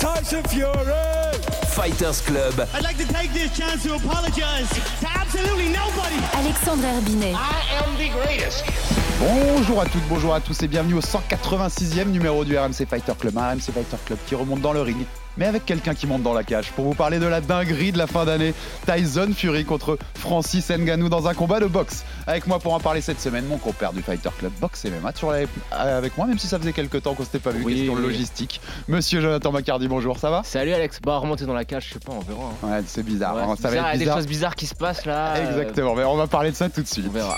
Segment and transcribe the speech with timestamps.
[0.00, 1.36] Tyson Fury.
[1.68, 2.66] Fighters Club.
[2.74, 6.16] I'd like to take this chance to apologize to absolutely nobody.
[6.32, 7.34] Alexandre Herbinet.
[7.34, 8.64] I am the greatest.
[9.20, 13.36] Bonjour à toutes, bonjour à tous et bienvenue au 186e numéro du RMC Fighter Club.
[13.36, 15.04] Un RMC Fighter Club qui remonte dans le ring,
[15.36, 17.98] mais avec quelqu'un qui monte dans la cage pour vous parler de la dinguerie de
[17.98, 18.54] la fin d'année.
[18.86, 22.04] Tyson Fury contre Francis Ngannou dans un combat de boxe.
[22.26, 25.12] Avec moi pour en parler cette semaine, mon compère du Fighter Club Boxe et MMA,
[25.12, 25.38] toujours là
[25.72, 28.02] avec moi, même si ça faisait quelques temps qu'on s'était pas vu, Oui, question oui.
[28.02, 28.60] logistique.
[28.88, 30.42] Monsieur Jonathan Macardy, bonjour, ça va?
[30.44, 32.50] Salut Alex, bah remonter dans la cage, je sais pas, on verra.
[32.64, 32.68] hein.
[32.68, 34.16] Ouais, c'est bizarre, Ouais, hein, ça va bizarre, être il y a des bizarre.
[34.18, 35.34] choses bizarres qui se passent là.
[35.36, 37.06] euh, Exactement, mais on va parler de ça tout de suite.
[37.08, 37.36] On verra.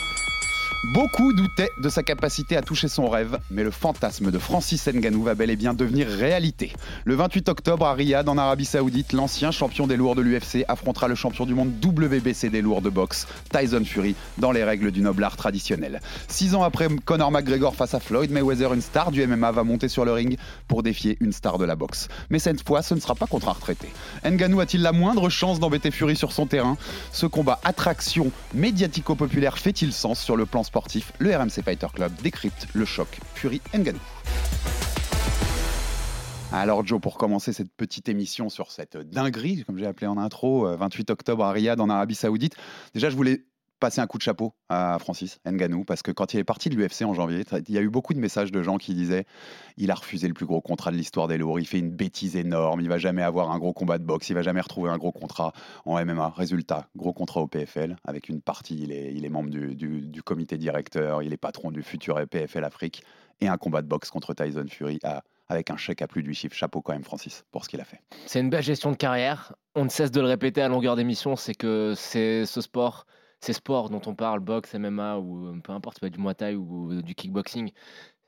[0.84, 5.22] Beaucoup doutaient de sa capacité à toucher son rêve, mais le fantasme de Francis Ngannou
[5.22, 6.72] va bel et bien devenir réalité.
[7.04, 11.06] Le 28 octobre à Riyad, en Arabie Saoudite, l'ancien champion des lourds de l'UFC affrontera
[11.06, 15.02] le champion du monde WBC des lourds de boxe, Tyson Fury, dans les règles du
[15.02, 16.00] noble art traditionnel.
[16.26, 19.86] Six ans après Conor McGregor face à Floyd Mayweather, une star du MMA va monter
[19.86, 22.08] sur le ring pour défier une star de la boxe.
[22.28, 23.88] Mais cette fois, ce ne sera pas contre un retraité.
[24.24, 26.76] Ngannou a-t-il la moindre chance d'embêter Fury sur son terrain?
[27.12, 30.64] Ce combat attraction médiatico-populaire fait-il sens sur le plan
[31.18, 33.98] Le RMC Fighter Club décrypte le choc Fury-Ngannou.
[36.50, 40.66] Alors Joe, pour commencer cette petite émission sur cette dinguerie, comme j'ai appelé en intro,
[40.66, 42.56] euh, 28 octobre à Riyad en Arabie Saoudite,
[42.94, 43.44] déjà je voulais
[43.82, 46.76] passer un coup de chapeau à Francis Ngannou parce que quand il est parti de
[46.76, 49.26] l'UFC en janvier, il y a eu beaucoup de messages de gens qui disaient
[49.76, 52.36] il a refusé le plus gros contrat de l'histoire des lourds, il fait une bêtise
[52.36, 54.98] énorme, il va jamais avoir un gros combat de boxe, il va jamais retrouver un
[54.98, 55.52] gros contrat
[55.84, 56.28] en MMA.
[56.28, 61.32] Résultat, gros contrat au PFL avec une partie, il est, membre du, comité directeur, il
[61.32, 63.02] est patron du futur PFL Afrique
[63.40, 65.00] et un combat de boxe contre Tyson Fury
[65.48, 66.54] avec un chèque à plus de 8 chiffres.
[66.54, 68.00] Chapeau quand même Francis pour ce qu'il a fait.
[68.26, 69.54] C'est une belle gestion de carrière.
[69.74, 73.06] On ne cesse de le répéter à longueur d'émission, c'est que c'est ce sport,
[73.42, 76.92] ces sports dont on parle, boxe, MMA ou euh, peu importe, du Muay Thai ou
[76.92, 77.72] euh, du kickboxing.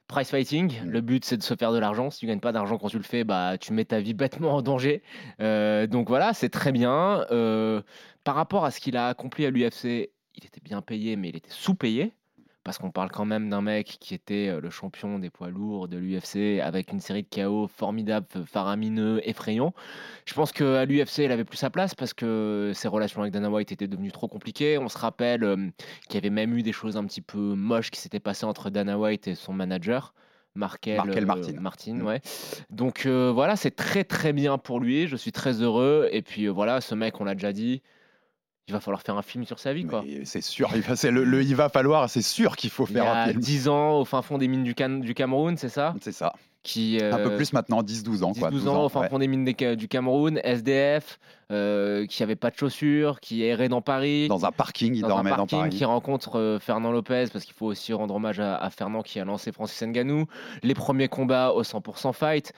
[0.07, 0.91] Price fighting, Mm.
[0.91, 2.11] le but c'est de se faire de l'argent.
[2.11, 4.55] Si tu gagnes pas d'argent quand tu le fais, bah tu mets ta vie bêtement
[4.57, 5.03] en danger.
[5.41, 7.25] Euh, donc voilà, c'est très bien.
[7.31, 7.81] Euh,
[8.25, 11.37] par rapport à ce qu'il a accompli à l'UFC, il était bien payé, mais il
[11.37, 12.13] était sous-payé.
[12.65, 15.87] Parce qu'on parle quand même d'un mec qui était euh, le champion des poids lourds
[15.87, 19.75] de l'UFC avec une série de KO formidables, faramineux, effrayants.
[20.25, 23.51] Je pense qu'à l'UFC, il avait plus sa place parce que ses relations avec Dana
[23.51, 24.79] White étaient devenues trop compliquées.
[24.79, 25.57] On se rappelle euh,
[26.09, 28.71] qu'il y avait même eu des choses un petit peu moches qui s'étaient passées entre
[28.71, 30.15] Dana White et son manager.
[30.57, 32.01] Markel, Markel euh, Martin.
[32.01, 32.21] ouais.
[32.71, 35.09] Donc euh, voilà, c'est très très bien pour lui.
[35.09, 36.09] Je suis très heureux.
[36.13, 37.83] Et puis voilà, ce mec, on l'a déjà dit,
[38.69, 39.85] il va falloir faire un film sur sa vie.
[39.85, 40.05] Quoi.
[40.25, 42.93] C'est sûr, il va, c'est le, le il va falloir, c'est sûr qu'il faut Il
[42.93, 43.41] y faire un a film.
[43.41, 45.95] 10 ans au fin fond des mines du, Can- du Cameroun, c'est ça?
[46.01, 46.33] C'est ça.
[46.63, 48.33] qui, Un peu euh, plus maintenant, 10-12 ans.
[48.33, 49.09] quoi, 12 12 ans, au fin ouais.
[49.11, 51.19] fond des mines des du Cameroun, SDF,
[51.53, 54.29] euh, qui avait pas de chaussures, qui errait dans Paris.
[54.29, 55.77] Dans un parking, il dans dormait un parking, dans Paris.
[55.77, 59.21] qui rencontre euh, Fernand Lopez, parce qu'il faut aussi rendre hommage à, à Fernand qui
[59.21, 60.25] a lancé Francis Ngannou.
[60.63, 62.55] Les premiers combats au 100% fight.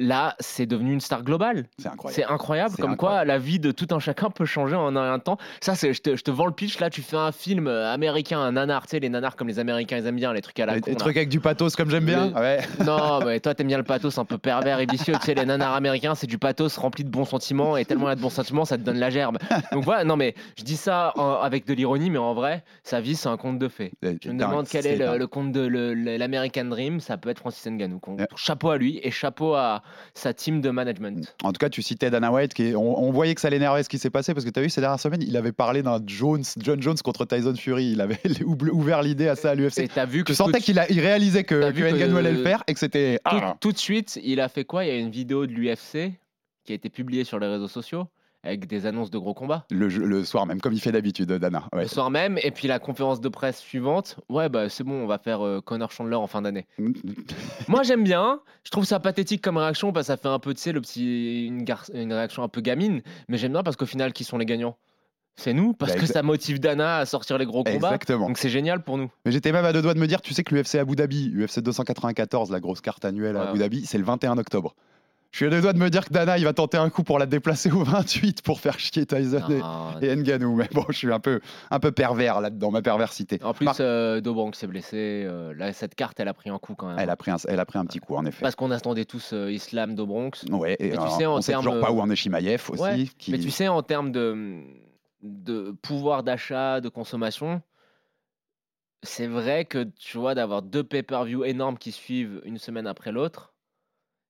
[0.00, 1.66] Là, c'est devenu une star globale.
[1.78, 2.14] C'est incroyable.
[2.14, 2.96] C'est incroyable, comme incroyable.
[2.98, 5.38] quoi la vie de tout un chacun peut changer en un temps.
[5.60, 6.80] Ça, c'est, je, te, je te vends le pitch.
[6.80, 9.60] Là, tu fais un film euh, américain, un nanar, tu sais, les nanars comme les
[9.60, 10.90] Américains, ils aiment bien, les trucs à la Les, con.
[10.90, 12.26] les trucs avec du pathos comme j'aime bien.
[12.30, 12.58] Le- Ouais.
[12.84, 15.14] Non, mais toi, t'aimes bien le pathos un peu pervers et vicieux.
[15.20, 17.76] Tu sais, les nanars américains, c'est du pathos rempli de bons sentiments.
[17.76, 19.38] Et tellement il y a de bons sentiments, ça te donne la gerbe.
[19.70, 23.00] Donc voilà, non, mais je dis ça en- avec de l'ironie, mais en vrai, sa
[23.00, 23.92] vie, c'est un conte de fées.
[24.02, 25.60] Je me demande quel est le, conte de
[26.18, 26.98] l'American Dream.
[26.98, 28.00] Ça peut être Francis Ngannou.
[28.08, 28.26] Ouais.
[28.34, 29.82] Chapeau à lui et chapeau à
[30.14, 31.34] sa team de management.
[31.42, 33.82] En tout cas, tu citais Dana White, qui est- on, on voyait que ça l'énervait
[33.82, 35.82] ce qui s'est passé, parce que tu as vu ces dernières semaines, il avait parlé
[35.82, 37.92] d'un Jones, John Jones contre Tyson Fury.
[37.92, 39.88] Il avait ouvert l'idée à ça à Et l'UFC.
[39.94, 42.62] t'as vu que Tu sentais qu'il il réalisait que, que que- Ngannou allait le faire
[42.66, 43.16] et que c'était.
[43.16, 44.84] tout, Ah, tout de suite, il a fait quoi?
[44.84, 46.12] Il y a une vidéo de l'UFC
[46.64, 48.06] qui a été publiée sur les réseaux sociaux
[48.46, 49.64] avec des annonces de gros combats.
[49.70, 51.64] le, soir même, comme il fait d'habitude, Dana.
[51.72, 51.82] Ouais.
[51.84, 55.06] Le soir même, et puis la conférence de presse suivante, ouais, bah c'est bon, on
[55.06, 56.66] va faire euh, Connor Chandler en fin d'année.
[57.68, 60.54] Moi j'aime bien, je trouve ça pathétique comme réaction, parce que ça fait un peu,
[60.54, 63.76] tu sais, le petit, une, gar- une réaction un peu gamine, mais j'aime bien parce
[63.76, 64.76] qu'au final, qui sont les gagnants
[65.36, 67.88] C'est nous, parce Bah, que ça motive Dana à sortir les gros combats.
[67.88, 68.26] Exactement.
[68.28, 69.10] Donc c'est génial pour nous.
[69.24, 71.30] Mais j'étais même à deux doigts de me dire, tu sais que l'UFC Abu Dhabi,
[71.34, 73.48] UFC 294, la grosse carte annuelle à Ouais.
[73.48, 74.74] Abu Dhabi, c'est le 21 octobre.
[75.34, 77.02] Je suis à deux doigts de me dire que Dana, il va tenter un coup
[77.02, 80.54] pour la déplacer au 28 pour faire chier Tyson et- Non, et, Ngannou.
[80.54, 81.40] Mais bon, je suis un peu,
[81.72, 83.40] un peu pervers là-dedans, ma perversité.
[83.42, 85.24] En plus, Mar- euh, Dobrank s'est blessé.
[85.26, 87.00] euh, là, cette carte, elle a pris un coup quand même.
[87.00, 88.42] elle, a pris un, elle a pris un petit coup, en effet.
[88.42, 90.44] Parce qu'on attendait tous euh, Islam Dobronx.
[90.52, 92.14] Ouais, et Mais tu alors, sais, en on sait termes, toujours pas où en est
[92.14, 92.80] Shimaev aussi.
[92.80, 94.60] Ouais, qui- Mais tu sais, en termes de,
[95.24, 97.60] de pouvoir d'achat, de consommation,
[99.02, 103.50] c'est vrai que tu vois, d'avoir deux pay-per-view énormes qui suivent une semaine après l'autre,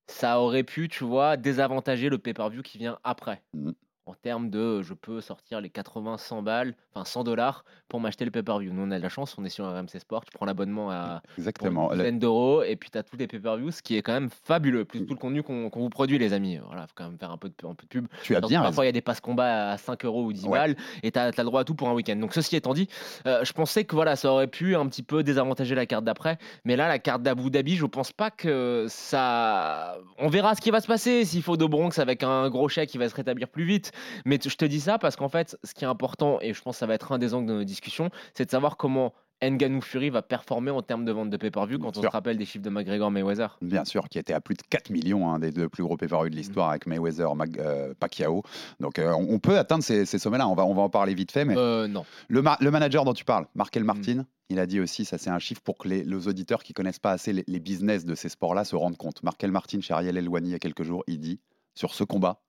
[0.08, 3.42] ça aurait pu, tu vois, désavantager le pay-per-view qui vient après.
[3.54, 3.74] Mhm.
[4.06, 8.26] En termes de je peux sortir les 80, 100 balles, enfin 100 dollars pour m'acheter
[8.26, 8.70] le pay-per-view.
[8.72, 11.22] Nous, on a de la chance, on est sur RMC Sport, tu prends l'abonnement à
[11.24, 11.90] pour Exactement.
[11.90, 14.28] une dizaine d'euros et puis tu as tous les pay-per-views, ce qui est quand même
[14.30, 16.58] fabuleux, plus tout le contenu qu'on vous produit, les amis.
[16.66, 18.06] Voilà, faut quand même faire un peu de, un peu de pub.
[18.22, 20.44] Tu as bien parfois, il y a des passes combats à 5 euros ou 10
[20.44, 20.50] Ouais.
[20.58, 22.16] balles et tu as, le droit à tout pour un week-end.
[22.16, 22.88] Donc, ceci étant dit,
[23.26, 26.36] euh, je pensais que voilà, ça aurait pu un petit peu désavantager la carte d'après.
[26.66, 29.96] Mais là, la carte d'Abu Dhabi, je pense pas que ça.
[30.18, 31.24] On verra ce qui va se passer.
[31.24, 33.92] S'il faut de Bronx avec un gros chèque, il va se rétablir plus vite.
[34.24, 36.76] Mais je te dis ça parce qu'en fait, ce qui est important, et je pense
[36.76, 39.12] que ça va être un des angles de nos discussions, c'est de savoir comment
[39.42, 42.08] Ngannou Fury va performer en termes de vente de pay-per-view Bien quand on sûr.
[42.10, 43.58] se rappelle des chiffres de McGregor Mayweather.
[43.60, 46.30] Bien sûr, qui était à plus de 4 millions, un des deux plus gros pay-per-view
[46.30, 48.42] de l'histoire avec Mayweather, euh, Pacquiao.
[48.80, 51.30] Donc euh, on peut atteindre ces, ces sommets-là, on va, on va en parler vite
[51.32, 51.44] fait.
[51.44, 52.06] Mais Euh, non.
[52.28, 53.86] le, ma- le manager dont tu parles, Markel Mm.
[53.86, 56.72] Martin, il a dit aussi, ça c'est un chiffre pour que les, les auditeurs qui
[56.72, 59.22] connaissent pas assez les, les business de ces sports-là se rendent compte.
[59.24, 61.40] Markel Martin, chez Ariel Elwani, il y a quelques jours, il dit,
[61.74, 62.40] sur ce combat,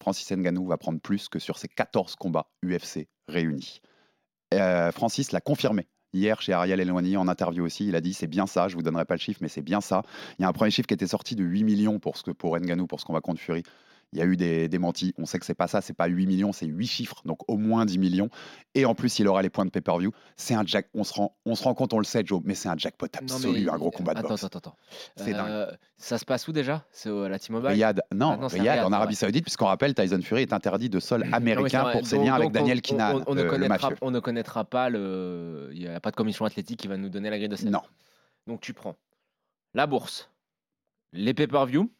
[0.00, 3.80] Francis Ngannou va prendre plus que sur ses 14 combats UFC réunis.
[4.54, 5.88] Euh, Francis l'a confirmé.
[6.12, 8.82] Hier, chez Ariel Elwani, en interview aussi, il a dit c'est bien ça, je vous
[8.82, 10.02] donnerai pas le chiffre, mais c'est bien ça.
[10.38, 12.30] Il y a un premier chiffre qui était sorti de 8 millions pour, ce que,
[12.30, 12.56] pour
[12.88, 13.64] pour ce qu'on va contre Fury.
[14.16, 15.12] Il y a eu des démentis.
[15.18, 17.58] On sait que c'est pas ça, c'est pas 8 millions, c'est 8 chiffres, donc au
[17.58, 18.30] moins 10 millions.
[18.74, 20.10] Et en plus, il aura les points de pay-per-view.
[20.36, 20.88] C'est un jack.
[20.94, 23.06] On se rend, on se rend compte, on le sait, Joe, mais c'est un jackpot
[23.12, 24.44] absolu, mais- un gros combat de attends, boxe.
[24.44, 24.76] Attends, attends,
[25.16, 25.48] C'est dingue.
[25.50, 26.84] Euh, Ça se passe où déjà?
[26.90, 27.68] C'est la T-Mobile?
[27.70, 29.14] Riyad, non, Ah non, Riyad, Riyad, en Arabie.
[29.16, 32.48] Saoudite, puisqu'on rappelle, Tyson Fury est interdit de sol américain pour ses Donc- liens avec
[32.48, 33.96] on- Daniel Kinan, on, ne le- le connaîtra, mafieux.
[34.00, 35.70] on ne connaîtra pas le.
[35.72, 37.70] Il n'y a pas de commission athlétique qui va nous donner la grille de sel.
[37.70, 37.82] Non,
[38.46, 38.96] Donc tu prends
[39.74, 40.30] la bourse,
[41.12, 41.90] les pay-per-view,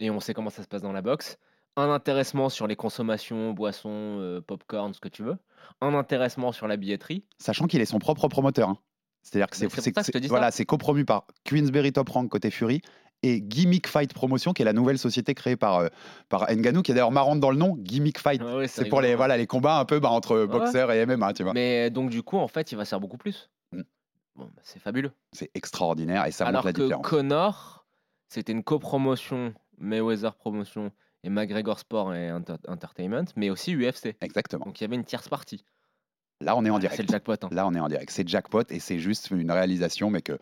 [0.00, 1.36] et on sait comment ça se passe dans la boxe.
[1.76, 5.36] Un intéressement sur les consommations, boissons, euh, popcorn, ce que tu veux.
[5.80, 7.24] Un intéressement sur la billetterie.
[7.38, 8.68] sachant qu'il est son propre promoteur.
[8.68, 8.78] hein.
[9.22, 10.32] C'est-à-dire que Mais c'est pour c'est- ça que je te c'est- dis ça.
[10.34, 12.80] voilà, c'est copromu par Queensberry Top Rank côté Fury
[13.22, 15.88] et Gimmick Fight Promotion, qui est la nouvelle société créée par, euh,
[16.28, 18.42] par Ngannou, qui est d'ailleurs marrante dans le nom, Gimmick Fight.
[18.42, 21.42] Ouais, c'est pour les, voilà, les combats un peu bah, entre boxeurs et MMA, tu
[21.42, 21.54] vois.
[21.54, 23.50] Mais donc du coup, en fait, il va se faire beaucoup plus.
[23.72, 23.80] Mm.
[24.36, 25.12] Bon, bah, c'est fabuleux.
[25.32, 27.06] C'est extraordinaire et ça Alors montre la que différence.
[27.06, 27.86] Connor,
[28.28, 30.92] c'était une copromotion, Mayweather Promotion
[31.24, 34.14] et McGregor Sport et Enter- Entertainment, mais aussi UFC.
[34.20, 34.64] Exactement.
[34.66, 35.64] Donc il y avait une tierce partie.
[36.40, 36.96] Là, on est en Ah, direct.
[36.96, 37.32] C'est le jackpot.
[37.42, 37.48] hein.
[37.52, 38.10] Là, on est en direct.
[38.10, 40.36] C'est jackpot et c'est juste une réalisation, mais que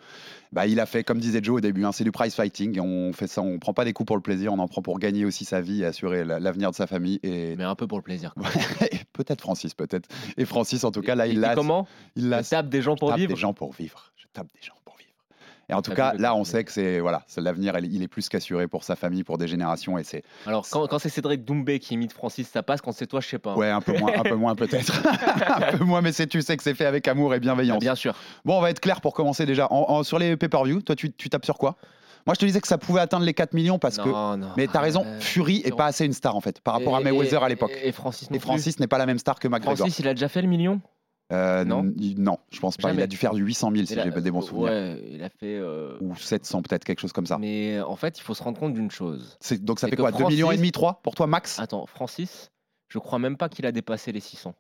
[0.50, 2.80] bah, il a fait, comme disait Joe au début, hein, c'est du prize fighting.
[2.80, 4.98] On fait ça, on prend pas des coups pour le plaisir, on en prend pour
[4.98, 7.20] gagner aussi sa vie et assurer la- l'avenir de sa famille.
[7.22, 8.34] Et Mais un peu pour le plaisir.
[9.12, 10.08] peut-être Francis, peut-être.
[10.38, 11.54] Et Francis, en tout cas, là, il l'a.
[11.54, 11.86] comment
[12.16, 12.42] Il Je l'a.
[12.42, 13.28] tape des gens pour tape vivre.
[13.34, 14.12] des gens pour vivre.
[14.16, 14.81] Je tape des gens pour vivre.
[15.68, 17.74] Et en tout cas, là, on sait que c'est voilà, l'avenir.
[17.82, 20.98] Il est plus qu'assuré pour sa famille, pour des générations, et c'est Alors quand, quand
[20.98, 22.80] c'est Cédric Doumbé qui imite Francis, ça passe.
[22.80, 23.52] Quand c'est toi, je sais pas.
[23.52, 23.56] hein.
[23.56, 24.92] ouais un peu moins, un peu moins peut-être,
[25.48, 27.78] un peu moins, mais c'est tu sais que c'est fait avec amour et bienveillance.
[27.80, 28.14] bien sûr.
[28.44, 29.66] Bon, on va être clair pour commencer déjà.
[29.72, 31.76] En- en- sur les pay-per-view, toi, tu, tu tapes sur quoi?
[32.26, 34.08] Moi, je te disais que ça pouvait atteindre les 4 millions parce que.
[34.08, 34.48] non.
[34.56, 37.00] Mais t'as raison, Euh, Fury est pas assez une star en fait, par rapport à
[37.00, 37.72] et- Mayweather à l'époque.
[37.82, 38.38] Et Francis non Et.
[38.40, 39.76] Francis n'est pas la même star que McGregor.
[39.76, 40.80] Francis, il a déjà fait le million?
[41.32, 41.92] Euh, non.
[41.96, 42.92] il- non, je pense pas.
[42.92, 44.70] Il a dû faire du 800 000 si j'ai des bons souvenirs.
[44.70, 45.56] Ouais, il a fait.
[45.56, 47.38] euh, Ou 700 peut-être, quelque chose comme ça.
[47.38, 49.38] Mais en fait, il faut se rendre compte d'une chose.
[49.60, 51.58] Donc ça fait quoi 2 millions et Francis- demi, 3 pour toi max?
[51.58, 52.50] Attends, Francis,
[52.88, 54.54] je crois même pas qu'il a dépassé les 600.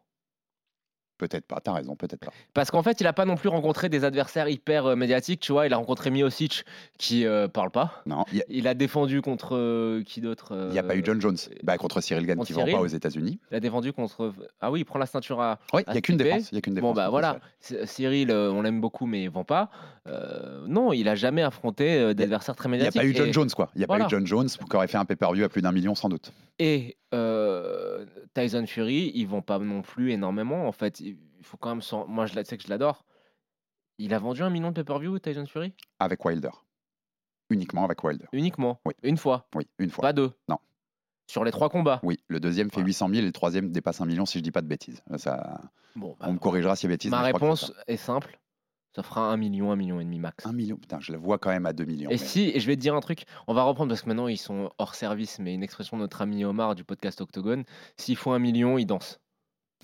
[1.22, 2.32] Peut-être pas, t'as raison, peut-être pas.
[2.52, 5.52] Parce qu'en fait, il a pas non plus rencontré des adversaires hyper euh, médiatiques, tu
[5.52, 5.66] vois.
[5.66, 6.64] Il a rencontré Miocic
[6.98, 8.02] qui euh, parle pas.
[8.06, 11.36] Non, il Il a défendu contre euh, qui d'autre n'y a, pas eu John Jones
[11.48, 13.38] euh, bah, contre Cyril Gann contre qui ne vend pas aux États-Unis.
[13.52, 14.32] Il a défendu contre.
[14.60, 15.60] Ah oui, il prend la ceinture à.
[15.72, 16.50] Oui, il n'y a qu'une défense.
[16.50, 16.88] Il y a qu'une défense.
[16.90, 18.32] Bon bah voilà, Cyril.
[18.32, 19.70] Euh, on l'aime beaucoup, mais il vend pas.
[20.08, 23.00] Euh, non, il a jamais affronté euh, d'adversaires très Il n'y a médiatiques.
[23.00, 23.70] pas eu John Et- Jones, quoi.
[23.76, 24.04] Il n'y a Voilà.
[24.04, 26.32] pas eu John Jones qui aurait fait un pay-per-view à plus d'un million sans doute.
[26.58, 30.66] Et euh, Tyson Fury, ils vont pas non plus énormément.
[30.66, 31.82] En fait, il faut quand même.
[32.08, 33.04] Moi, je sais que je l'adore.
[33.98, 35.74] Il a vendu un million de pay-per-view, Tyson Fury?
[35.98, 36.50] Avec Wilder.
[37.50, 38.24] Uniquement avec Wilder.
[38.32, 38.80] Uniquement?
[38.86, 38.94] Oui.
[39.02, 39.46] Une fois?
[39.54, 40.02] Oui, une fois.
[40.02, 40.32] Pas deux?
[40.48, 40.58] Non.
[41.26, 42.00] Sur les trois combats?
[42.02, 42.86] Oui, le deuxième fait Voilà.
[42.86, 45.02] 800 000 et le troisième dépasse un million si je dis pas de bêtises.
[45.16, 45.60] Ça,
[45.94, 47.10] Bon, bah, on me corrigera si bêtises.
[47.10, 48.38] ma réponse est simple.
[48.94, 50.44] Ça fera un million, un million et demi max.
[50.46, 52.10] Un million, putain, je le vois quand même à 2 millions.
[52.10, 54.08] Et mais- si, et je vais te dire un truc, on va reprendre parce que
[54.08, 57.64] maintenant ils sont hors service, mais une expression de notre ami Omar du podcast Octogone,
[57.96, 59.18] s'il faut un million, il danse.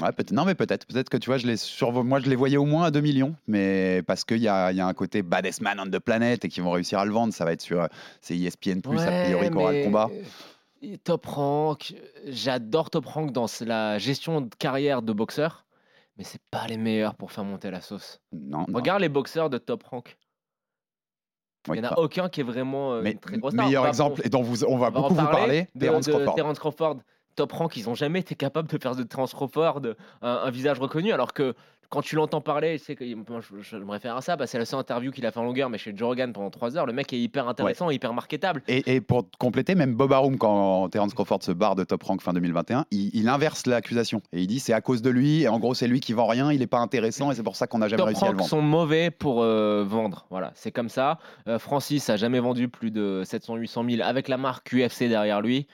[0.00, 0.86] Ouais, peut non, mais peut-être.
[0.86, 1.56] Peut-être que tu vois, je les
[2.04, 4.80] moi, je les voyais au moins à 2 millions, mais parce qu'il y a, y
[4.80, 7.32] a un côté baddest man on the planet et qu'ils vont réussir à le vendre.
[7.32, 7.88] Ça va être sur.
[8.20, 10.10] C'est ESPN, a priori, qui aura le combat.
[11.02, 11.94] Top Rank,
[12.26, 15.64] j'adore Top Rank dans la gestion de carrière de boxeur,
[16.18, 18.20] mais c'est pas les meilleurs pour faire monter la sauce.
[18.32, 18.76] Non, non.
[18.76, 20.18] Regarde les boxeurs de Top Rank.
[21.68, 23.66] Il n'y en a pas- aucun qui est vraiment euh, Mais une très grosse star.
[23.66, 25.80] meilleur On va- exemple, et dont vous, on va on beaucoup en vous parler, de,
[25.80, 26.34] Terence de Crawford.
[26.34, 26.96] Terence Crawford.
[27.36, 29.82] Top Rank, ils n'ont jamais été capables de faire de Terence Crawford
[30.22, 31.54] un, un visage reconnu, alors que
[31.90, 34.58] quand tu l'entends parler, c'est que moi, je, je me réfère à ça, bah, c'est
[34.58, 36.86] la seule interview qu'il a fait en longueur, mais chez Joe Rogan pendant 3 heures.
[36.86, 38.62] Le mec est hyper intéressant, hyper marketable.
[38.68, 42.20] Et, et pour compléter, même Bob Arum, quand Terence Crawford se barre de Top Rank
[42.20, 44.20] fin 2021, il, il inverse l'accusation.
[44.32, 46.26] Et il dit c'est à cause de lui, et en gros, c'est lui qui vend
[46.26, 48.26] rien, il n'est pas intéressant, et c'est pour ça qu'on n'a jamais Top réussi à
[48.26, 48.50] le Rank vendre.
[48.50, 50.26] sont mauvais pour euh, vendre.
[50.30, 51.18] Voilà, c'est comme ça.
[51.46, 55.66] Euh, Francis a jamais vendu plus de 700-800 000 avec la marque UFC derrière lui.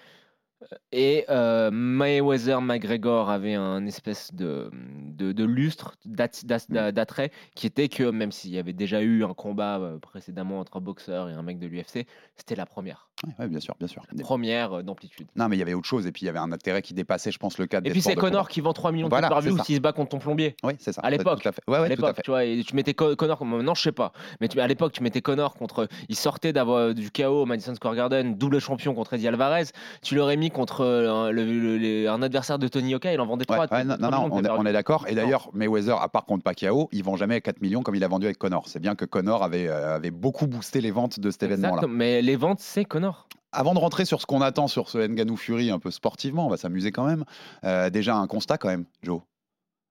[0.92, 6.90] Et euh, Mayweather McGregor avait un espèce de, de, de lustre, Mm.
[6.92, 10.76] d'attrait, qui était que même s'il y avait déjà eu un combat euh, précédemment entre
[10.76, 12.06] un boxeur et un mec de l'UFC,
[12.37, 13.09] c'était la première.
[13.38, 14.02] Ouais, bien sûr, bien sûr.
[14.12, 15.26] Des- Première euh, d'amplitude.
[15.37, 16.94] Non, mais il y avait autre chose, et puis il y avait un intérêt qui
[16.94, 19.40] dépassait, je pense, le cadre Et puis c'est Connor qui vend 3 millions Voilà, de
[19.50, 19.64] c'est ça.
[19.64, 20.56] s'il se bat contre ton plombier.
[20.62, 21.00] Oui, c'est ça.
[21.02, 21.42] À l'époque.
[21.42, 21.62] Tout à fait.
[21.68, 22.23] Ouais, ouais, à tout à l'époque, fait.
[22.23, 24.92] tu vois, et tu mettais Co- Connor, maintenant je sais pas, mais tu- à l'époque
[24.92, 28.94] tu mettais Connor contre, il sortait d'avoir du chaos au Madison Square Garden, double champion
[28.94, 29.64] contre Eddie Alvarez,
[30.02, 33.27] tu l'aurais mis contre euh, le- le- le- un adversaire de Tony Oka, il en
[33.27, 33.77] vendait Ouais, 3.
[33.79, 35.05] ouais, non, non, non, on, est, on est d'accord.
[35.07, 38.09] Et d'ailleurs, Mayweather, à part contre Pacquiao, il vend jamais 4 millions comme il a
[38.09, 38.69] vendu avec Connor.
[38.69, 41.83] C'est bien que Connor avait, euh, avait beaucoup boosté les ventes de cet événement-là.
[41.89, 43.29] mais les ventes c'est Connor.
[43.53, 46.51] Avant de rentrer sur ce qu'on attend sur ce Nganou Fury un peu sportivement, on
[46.51, 47.25] va s'amuser quand même.
[47.65, 49.21] Euh, déjà un constat quand même, Joe.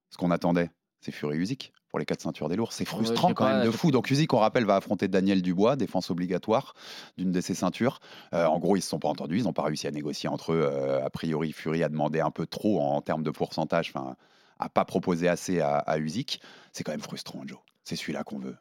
[0.10, 0.70] Ce qu'on attendait,
[1.01, 2.73] c'est Fury Usyk pour les quatre ceintures des lourds.
[2.73, 3.91] C'est frustrant quand pas- même de fou.
[3.91, 6.73] Donc Usyk, on rappelle, va affronter Daniel Dubois, défense obligatoire
[7.19, 8.00] d'une de ses ceintures.
[8.33, 10.53] Euh, en gros, ils se sont pas entendus, ils n'ont pas réussi à négocier entre
[10.53, 10.63] eux.
[10.63, 14.15] Euh, a priori, Fury a demandé un peu trop en, termes de pourcentage, enfin,
[14.57, 16.41] a pas proposé assez à, à Usyk.
[16.71, 17.59] C'est quand même frustrant, Joe.
[17.83, 18.57] C'est celui-là qu'on veut.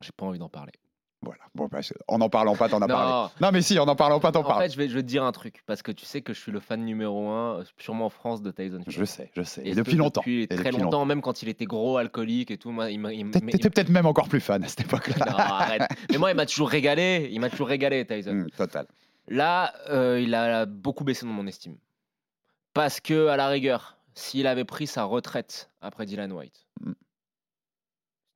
[0.00, 0.72] J'ai pas envie d'en parler.
[1.26, 1.42] Voilà.
[1.54, 2.94] Bon, bah, en en parlant pas, t'en as Non.
[2.94, 3.30] parlé.
[3.40, 4.62] Non, mais si, en en parlant pas, t'en En parles.
[4.62, 6.40] fait, je vais, je vais te dire un truc parce que tu sais que je
[6.40, 8.96] suis le fan numéro un, euh, sûrement en France, de Tyson Fury.
[8.96, 9.62] Je sais, je sais.
[9.62, 10.20] Et, Et depuis longtemps.
[10.20, 12.70] Depuis Et très depuis longtemps, même quand il était gros, alcoolique et tout.
[12.70, 15.26] Moi, il il T'étais peut-être même encore plus fan à cette époque-là.
[15.30, 15.82] Non, arrête.
[16.10, 17.28] Mais moi, il m'a toujours régalé.
[17.32, 18.30] Il m'a toujours régalé, Tyson.
[18.30, 18.86] Hum, total.
[19.28, 21.76] Là, euh, il a beaucoup baissé dans mon estime.
[22.74, 26.65] Parce que, à la rigueur, s'il avait pris sa retraite après Dylan White.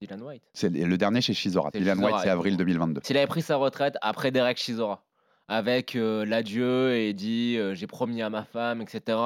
[0.01, 0.43] Dylan White.
[0.55, 1.71] C'est le dernier chez Shizora.
[1.73, 3.01] Dylan White, c'est avril 2022.
[3.05, 5.05] S'il avait pris sa retraite après Derek Chisora,
[5.49, 9.19] avec euh, l'adieu et dit euh, j'ai promis à ma femme, etc.,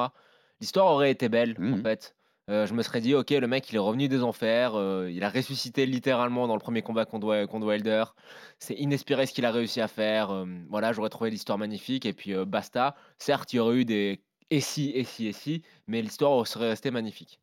[0.59, 1.81] l'histoire aurait été belle, en Mhm.
[1.83, 2.15] fait.
[2.49, 4.73] Euh, je me serais dit, ok, le mec, il est revenu des enfers,
[5.09, 7.25] il a ressuscité littéralement dans le premier combat contre,
[7.65, 8.03] Wilder.
[8.59, 10.45] C'est inespéré ce qu'il a réussi à faire.
[10.69, 12.95] voilà, j'aurais trouvé l'histoire magnifique et puis basta.
[13.17, 16.69] Certes, il y aurait eu des et si, et si, et si, mais l'histoire serait
[16.69, 17.39] restée magnifique.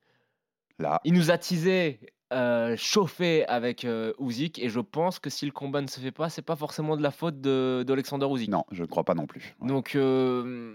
[0.79, 1.99] Là, Il nous a teasé,
[2.33, 6.11] euh, chauffé avec euh, Usyk, et je pense que si le combat ne se fait
[6.13, 8.49] pas, c'est pas forcément de la faute de- d'Alexander Usyk.
[8.51, 9.55] non, je ne crois pas non plus.
[9.61, 9.69] Ouais.
[9.69, 10.75] Donc euh,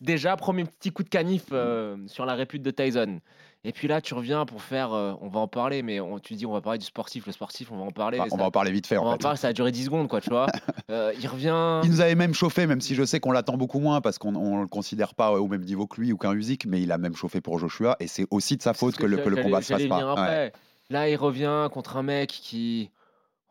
[0.00, 3.20] déjà premier petit coup de canif euh, sur la répute de Tyson.
[3.62, 6.32] Et puis là, tu reviens pour faire, euh, on va en parler, mais on, tu
[6.34, 8.18] dis on va parler du sportif, le sportif, on va en parler.
[8.18, 9.70] Enfin, ça, on va en parler vite fait on va en parler, ça a duré
[9.70, 10.46] 10 secondes, quoi, tu vois.
[10.90, 11.80] Euh, il revient.
[11.84, 14.32] Il nous avait même chauffé, même si je sais qu'on l'attend beaucoup moins parce qu'on
[14.32, 16.98] ne le considère pas au même niveau que lui ou qu'un Usyk, mais il a
[16.98, 19.42] même chauffé pour Joshua et c'est aussi de sa faute que, le, que le J'allais-
[19.44, 20.28] combat se venir pas.
[20.28, 20.52] Ouais.
[20.88, 22.90] Là, il revient contre un mec qui,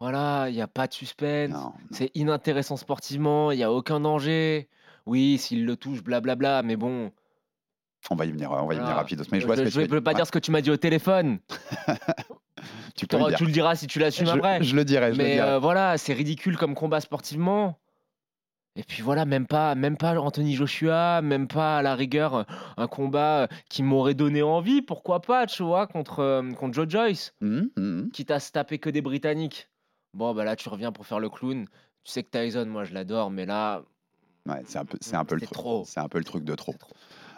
[0.02, 1.56] voilà, il n'y a pas de suspense.
[1.92, 4.68] C'est inintéressant sportivement, il n'y a aucun danger.
[5.06, 7.12] Oui, s'il le touche, blablabla, mais bon.
[8.10, 8.96] On va y venir, on va y venir Voilà.
[8.96, 9.24] rapidos.
[9.32, 10.26] Mais je je vois ce tu veux peux pas dire.
[10.26, 11.40] ce que tu m'as dit au téléphone.
[12.96, 13.46] Tu peux le Tu dire.
[13.48, 14.62] le diras si tu l'assumes Je, après.
[14.64, 15.48] je le dirai, je le Mais dirai.
[15.52, 17.80] euh, voilà, c'est ridicule comme combat sportivement.
[18.76, 22.44] Et puis voilà, même pas, même pas Anthony Joshua, même pas à la rigueur euh,
[22.76, 27.34] un combat euh, qui m'aurait donné envie, pourquoi pas, tu vois, contre, contre Joe Joyce,
[27.42, 28.10] Hum, hum.
[28.12, 29.70] quitte à se taper que des Britanniques.
[30.14, 31.66] Bon, bah là, tu reviens pour faire le clown.
[32.04, 33.84] Tu sais que Tyson, moi, je l'adore, mais là,
[34.48, 35.54] Ouais, c'est un peu, c'est un peu le truc.
[35.54, 35.84] trop.
[35.86, 36.74] C'est un peu le truc de trop.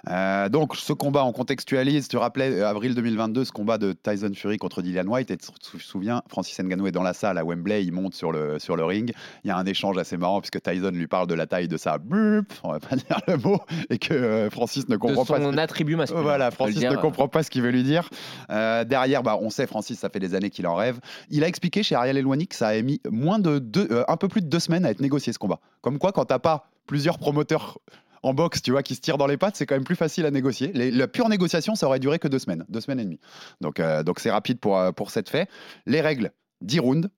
[0.10, 2.08] Euh, donc, ce combat, on contextualise.
[2.08, 5.30] Tu rappelais, euh, avril 2022, ce combat de Tyson Fury contre Dillian White.
[5.32, 8.32] Et tu te souviens, Francis Ngannou est dans la salle à Wembley, il monte sur
[8.32, 9.14] le, sur le ring.
[9.44, 11.78] Il y a un échange assez marrant puisque Tyson lui parle de la taille de
[11.78, 15.26] sa bup, on va pas dire le mot, et que euh, Francis ne De comprend
[15.26, 15.38] pas.
[15.38, 16.22] ce son que- attribut masculin.
[16.22, 16.92] Voilà, Francis dire.
[16.92, 18.10] ne comprend pas ce qu'il veut lui dire.
[18.50, 21.00] Derrière, bah, on sait, Francis, ça fait des années qu'il en rêve.
[21.30, 24.28] Il a expliqué chez Ariel Elwani que ça a mis moins de deux, un peu
[24.28, 25.60] plus de deux semaines à être négocié ce combat.
[25.82, 27.78] Comme quoi, quand t'as pas plusieurs promoteurs
[28.24, 30.26] en boxe, tu vois, qui se tirent dans les pattes, c'est quand même plus facile
[30.26, 30.72] à négocier.
[30.74, 33.20] La pure négociation, ça aurait duré que deux semaines, deux semaines et demie.
[33.62, 35.50] Donc, euh, donc c'est rapide pour, euh, pour cette fait.
[35.86, 37.10] Les règles 10 rounds,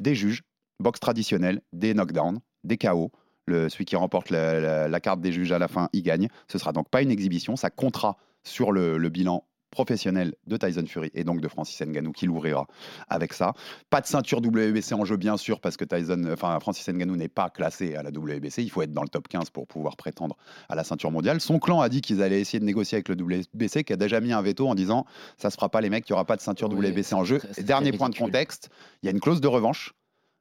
[0.00, 0.42] des juges,
[0.80, 3.12] boxe traditionnelle, des knockdowns, des KO.
[3.46, 6.28] Le, celui qui remporte la, carte des juges à la fin, il gagne.
[6.50, 9.44] Ce sera donc pas une exhibition, ça comptera sur le bilan
[9.76, 12.66] professionnel de Tyson Fury et donc de Francis Ngannou qui l'ouvrira
[13.08, 13.52] avec ça.
[13.90, 17.28] Pas de ceinture WBC en jeu, bien sûr, parce que Tyson, enfin, Francis Ngannou n'est
[17.28, 18.62] pas classé à la WBC.
[18.62, 20.34] Il faut être dans le top 15 pour pouvoir prétendre
[20.70, 21.42] à la ceinture mondiale.
[21.42, 24.18] Son clan a dit qu'ils allaient essayer de négocier avec le WBC, qui a déjà
[24.20, 25.04] mis un veto en disant
[25.36, 27.24] ça se fera pas, les mecs, il n'y aura pas de ceinture Oui, WBC en
[27.24, 27.42] jeu.
[27.58, 28.70] dernier point de contexte
[29.02, 29.92] il y a une clause de revanche.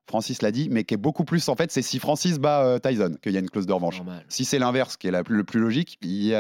[0.07, 2.77] Francis l'a dit, mais qui est beaucoup plus en fait, c'est si Francis bat euh,
[2.79, 3.97] Tyson qu'il y a une clause de revanche.
[3.97, 4.23] Normal.
[4.29, 6.31] Si c'est l'inverse, qui est la plus- le plus logique, il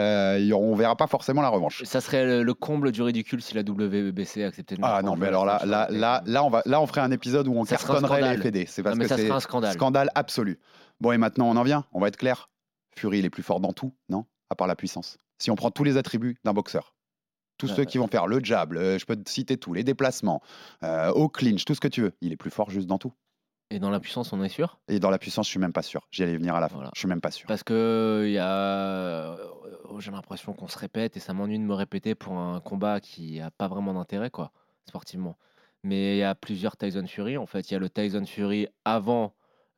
[0.53, 1.83] aura- on verra pas forcément la revanche.
[1.83, 5.27] Ça serait le, le comble du ridicule si la WBC acceptait de Ah non, mais
[5.27, 7.77] alors là, là, là, là, on va, là, on ferait un épisode où on Ça
[7.77, 8.41] cartonnerait les.
[8.43, 8.65] FD.
[8.67, 9.73] C'est parce Non, mais que ça c'est serait un scandale.
[9.73, 10.59] scandale absolu.
[11.01, 11.85] Bon, et maintenant, on en vient.
[11.91, 12.49] On va être clair.
[12.95, 14.25] Fury, il est plus fort dans tout, non?
[14.49, 15.17] À part la puissance.
[15.39, 16.95] Si on prend tous les attributs d'un boxeur,
[17.57, 20.41] tous ceux qui vont faire le jab, le- je peux te citer tous, les déplacements,
[20.83, 23.11] euh, au clinch, tout ce que tu veux, il est plus fort juste dans tout.
[23.71, 24.79] Et dans la puissance, on est sûr?
[24.87, 26.07] Et dans la puissance, je suis même pas sûr.
[26.11, 26.75] J'y allais venir à la fin.
[26.75, 26.91] Voilà.
[26.93, 27.47] Je suis même pas sûr.
[27.47, 29.37] Parce que il y a, euh,
[29.99, 33.39] j'ai l'impression qu'on se répète et ça m'ennuie de me répéter pour un combat qui
[33.39, 34.51] a pas vraiment d'intérêt quoi,
[34.87, 35.37] sportivement.
[35.83, 37.37] Mais il y a plusieurs Tyson Fury.
[37.37, 39.33] En fait, il y a le Tyson Fury avant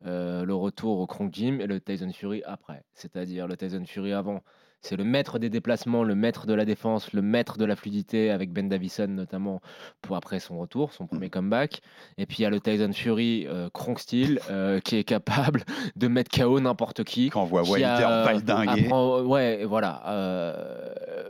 [0.06, 2.84] euh, le retour au Kronk Gym et le Tyson Fury après.
[2.94, 4.42] C'est-à-dire le Tyson Fury avant,
[4.80, 8.30] c'est le maître des déplacements, le maître de la défense, le maître de la fluidité
[8.30, 9.60] avec Ben Davison notamment
[10.02, 11.80] pour après son retour, son premier comeback.
[12.16, 15.64] Et puis il y a le Tyson Fury euh, Kronk style euh, qui est capable
[15.96, 17.30] de mettre KO n'importe qui.
[17.30, 20.02] Quand on voit Wilder a- valdinguer, apprend- ouais, voilà.
[20.08, 21.28] euh,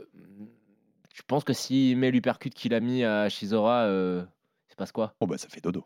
[1.13, 4.23] je pense que s'il met l'uppercut qu'il a mis à Shizora, euh,
[4.69, 5.13] se passe quoi?
[5.19, 5.83] Oh bah, ça fait dodo.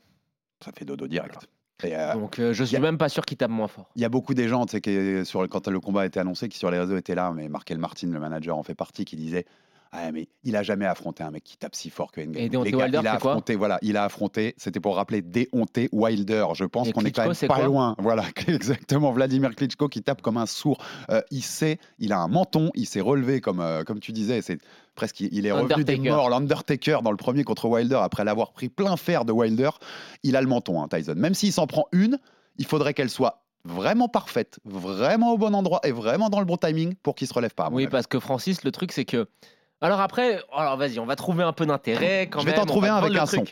[0.63, 1.47] Ça fait dodo direct.
[1.83, 3.89] Et, euh, Donc euh, je suis a- même pas sûr qu'il tape moins fort.
[3.95, 6.19] Il y a beaucoup des gens, tu sais, qui, sur, quand le combat a été
[6.19, 9.05] annoncé, qui sur les réseaux étaient là, mais Markel Martin, le manager, en fait partie,
[9.05, 9.45] qui disait
[9.91, 12.37] Ah, mais il a jamais affronté un mec qui tape si fort que Ngannou.
[12.39, 15.21] Et Deontay Les gars, Wilder, il a affronté, voilà, il a affronté, c'était pour rappeler
[15.21, 16.45] Deontay Wilder.
[16.55, 17.95] Je pense qu'on est quand même pas loin.
[17.99, 19.11] Voilà, exactement.
[19.11, 20.83] Vladimir Klitschko qui tape comme un sourd.
[21.11, 24.41] Euh, il sait, il a un menton, il s'est relevé comme, euh, comme tu disais,
[24.41, 24.57] c'est
[24.95, 26.29] presque, il est revenu des morts.
[26.29, 29.71] L'Undertaker dans le premier contre Wilder, après l'avoir pris plein fer de Wilder,
[30.23, 31.15] il a le menton, hein, Tyson.
[31.15, 32.19] Même s'il s'en prend une,
[32.57, 36.57] il faudrait qu'elle soit vraiment parfaite, vraiment au bon endroit et vraiment dans le bon
[36.57, 37.69] timing pour qu'il se relève pas.
[37.71, 37.91] Oui, avis.
[37.91, 39.27] parce que Francis, le truc c'est que.
[39.81, 42.89] Alors après, alors vas-y, on va trouver un peu d'intérêt quand Je vais t'en trouver
[42.89, 43.43] un avec un son.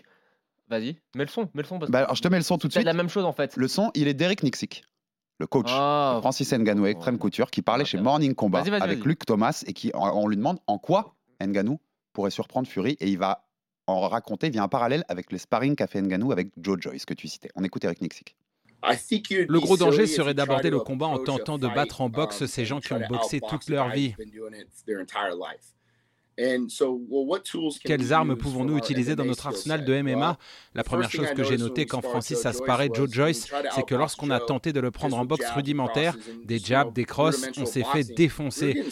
[0.70, 1.80] Vas-y, mets le son, mets le son.
[1.80, 2.86] Parce Bah, alors, je te mets le son tout de c'est suite.
[2.86, 3.58] la même chose en fait.
[3.58, 4.86] Le son, il est d'Eric Nixik,
[5.40, 5.68] le coach.
[5.70, 7.98] Ah, Francis Ngannou, extrême couture, qui parlait chez.
[7.98, 9.04] Morning Combat avec.
[9.04, 11.16] Luc Thomas et qui on lui demande en quoi
[11.48, 11.80] Ngannou
[12.14, 13.48] pourrait surprendre Fury et il va
[13.88, 17.14] en raconter via un parallèle avec les sparring qu'a fait Ngannou avec Joe Joyce que
[17.14, 17.50] tu citais.
[17.56, 18.36] On écoute Eric Nixik.
[18.84, 22.80] Le gros danger serait d'aborder le combat en tentant de battre en boxe ces gens
[22.80, 24.16] qui ont boxé toute leur vie.
[27.84, 30.38] Quelles armes pouvons-nous utiliser dans notre arsenal de MMA
[30.74, 34.32] La première chose que j'ai notée quand Francis a sparé Joe Joyce, c'est que lorsqu'on
[34.32, 38.04] a tenté de le prendre en boxe rudimentaire, des jabs, des crosses, on s'est fait
[38.16, 38.84] défoncer.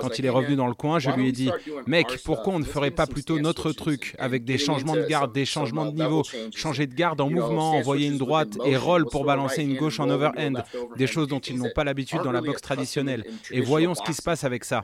[0.00, 1.50] Quand il est revenu dans le coin, je lui ai dit
[1.86, 5.44] Mec, pourquoi on ne ferait pas plutôt notre truc, avec des changements de garde, des
[5.44, 6.22] changements de niveau,
[6.54, 10.08] changer de garde en mouvement, envoyer une droite et roll pour balancer une gauche en
[10.08, 10.62] overhand,
[10.96, 13.24] des choses dont ils n'ont pas l'habitude dans la boxe traditionnelle.
[13.50, 14.82] Et voyons ce qui se passe avec ça.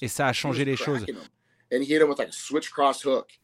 [0.00, 1.06] Et ça a changé les choses.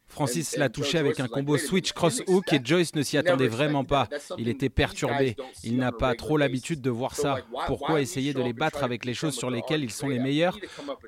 [0.09, 3.85] Francis l'a touché avec un combo switch cross hook et Joyce ne s'y attendait vraiment
[3.85, 4.09] pas.
[4.39, 5.37] Il était perturbé.
[5.63, 7.39] Il n'a pas trop l'habitude de voir ça.
[7.67, 10.59] Pourquoi essayer de les battre avec les choses sur lesquelles ils sont les meilleurs?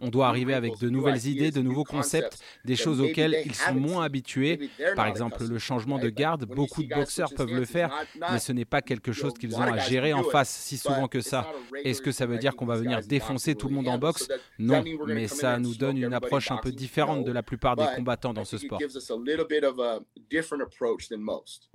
[0.01, 3.75] On doit arriver avec de nouvelles idées, de nouveaux concepts, des choses auxquelles ils sont
[3.75, 4.71] moins habitués.
[4.95, 7.95] Par exemple, le changement de garde, beaucoup de boxeurs peuvent le faire,
[8.31, 11.21] mais ce n'est pas quelque chose qu'ils ont à gérer en face si souvent que
[11.21, 11.47] ça.
[11.85, 14.85] Est-ce que ça veut dire qu'on va venir défoncer tout le monde en boxe Non,
[15.07, 18.45] mais ça nous donne une approche un peu différente de la plupart des combattants dans
[18.45, 18.81] ce sport.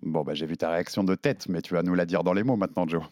[0.02, 2.34] Bon, bah, j'ai vu ta réaction de tête, mais tu vas nous la dire dans
[2.34, 3.04] les mots maintenant, Joe.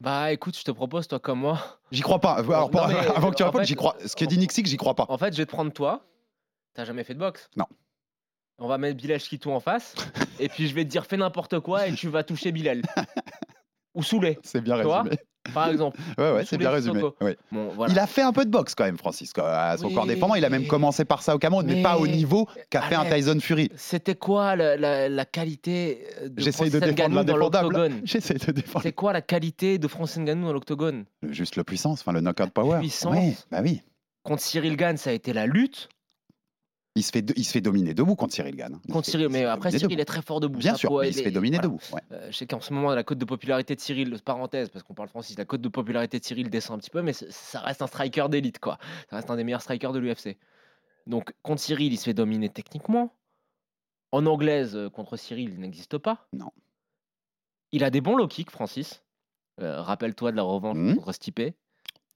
[0.00, 1.80] Bah écoute, je te propose, toi comme moi.
[1.90, 2.34] J'y crois pas.
[2.34, 3.96] Alors, Non, mais, avant que tu répondes, j'y crois.
[4.06, 5.06] Ce que dit Nixik, j'y crois pas.
[5.08, 6.06] En fait, je vais te prendre toi.
[6.74, 7.50] T'as jamais fait de boxe?
[7.56, 7.66] Non.
[8.58, 9.94] On va mettre Bilal Chitou en face.
[10.40, 12.82] et puis je vais te dire fais n'importe quoi et tu vas toucher Bilal.
[13.94, 15.02] Ou Soulé, C'est bien Toi?
[15.02, 15.16] résumé.
[15.52, 15.98] Par exemple.
[16.18, 17.00] Ouais, ouais, Ou c'est bien résumé.
[17.00, 17.92] Bon, voilà.
[17.92, 19.94] Il a fait un peu de boxe quand même, Francis, à son Oui.
[19.94, 20.34] corps défendant.
[20.34, 22.94] Il a même commencé par ça au Cameroun, mais, Mais- pas au niveau qu'a fait
[22.94, 23.14] un Arrête.
[23.14, 23.70] Tyson Fury.
[23.76, 28.00] C'était quoi la, la- la qualité de J'essaye de défendre dans l'octogone?
[28.04, 28.82] J'essaye de défendre.
[28.82, 31.04] C'est quoi la qualité de Francis Ngannou dans l'octogone?
[31.28, 32.78] Juste le puissance, enfin le knockout power.
[32.80, 33.14] puissance.
[33.14, 33.82] Ouais, bah oui.
[34.24, 35.88] Contre Cyril Gann, ça a été la lutte.
[36.98, 38.78] Il se fait, il se fait dominer debout contre Cyril Gann.
[38.86, 40.00] Il Contre Cyril, mais après Cyril debout.
[40.00, 40.58] est très fort debout.
[40.58, 41.68] Bien sûr, mais il se fait dominer voilà.
[41.68, 41.80] debout.
[41.92, 42.00] ouais.
[42.12, 44.94] Euh, je sais qu'en ce moment, la cote de popularité de Cyril, parenthèse, parce qu'on
[44.94, 47.82] parle Francis, la cote de popularité de Cyril descend un petit peu, mais ça reste
[47.82, 48.78] un striker d'élite, quoi.
[49.10, 50.36] Ça reste un des meilleurs strikers de l'UFC.
[51.06, 53.14] Donc, contre Cyril, il se fait dominer techniquement.
[54.12, 56.26] En anglaise, euh, contre Cyril, il n'existe pas.
[56.32, 56.50] Non.
[57.72, 59.02] Il a des bons low kicks, Francis.
[59.60, 60.96] Euh, Rappelle-toi de la revanche Mhm.
[60.96, 61.40] contre Stipe.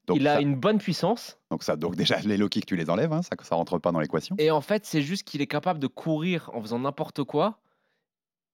[0.07, 1.37] Donc il a ça- une bonne puissance.
[1.49, 3.91] Donc, ça, donc déjà, les low kicks, tu les enlèves, hein, ça, ça rentre pas
[3.91, 4.35] dans l'équation.
[4.39, 7.59] Et en fait, c'est juste qu'il est capable de courir en faisant n'importe quoi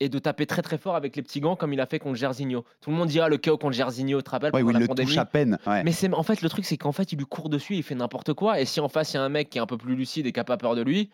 [0.01, 2.15] et de taper très très fort avec les petits gants comme il a fait contre
[2.15, 2.63] Gersigno.
[2.81, 4.81] Tout le monde dira le KO contre Gersigno, tu te rappelles Ouais, où pendant il
[4.81, 5.57] la le pandémie touche à peine.
[5.67, 5.83] ouais.
[5.83, 7.95] Mais c'est en fait le truc, c'est qu'en fait il lui court dessus, il fait
[7.95, 8.61] n'importe quoi.
[8.61, 10.25] Et si en face il y a un mec qui est un peu plus lucide
[10.25, 11.09] et qui a pas peur de lui,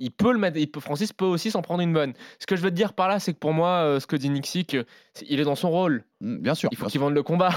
[0.00, 0.56] il peut le mettre.
[0.56, 2.14] Il peut, Francis peut aussi s'en prendre une bonne.
[2.40, 4.16] Ce que je veux te dire par là, c'est que pour moi, euh, ce que
[4.16, 4.76] dit Nixic,
[5.28, 6.04] il est dans son rôle.
[6.20, 6.68] Mm, Bien sûr.
[6.72, 7.50] Il faut qu'il vende le combat.